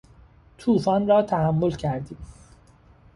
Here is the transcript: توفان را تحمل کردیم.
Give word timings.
توفان 0.57 1.07
را 1.07 1.21
تحمل 1.23 1.71
کردیم. 1.71 2.17